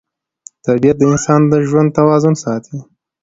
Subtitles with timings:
[0.65, 2.77] طبیعت د انسان د ژوند توازن ساتي